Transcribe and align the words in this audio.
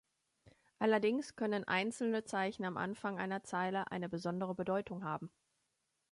Allerdings 0.79 1.35
können 1.35 1.63
einzelne 1.63 2.23
Zeichen 2.23 2.65
am 2.65 2.75
Anfang 2.75 3.19
einer 3.19 3.43
Zeile 3.43 3.91
eine 3.91 4.09
besondere 4.09 4.55
Bedeutung 4.55 5.03
haben. 5.03 5.29